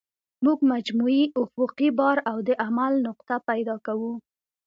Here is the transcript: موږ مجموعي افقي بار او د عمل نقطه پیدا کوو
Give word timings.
موږ 0.43 0.59
مجموعي 0.73 1.23
افقي 1.43 1.89
بار 1.99 2.17
او 2.29 2.37
د 2.47 2.49
عمل 2.65 2.93
نقطه 3.07 3.35
پیدا 3.49 3.75
کوو 3.85 4.13